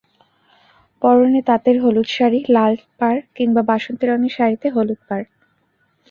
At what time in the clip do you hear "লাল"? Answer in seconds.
2.49-2.73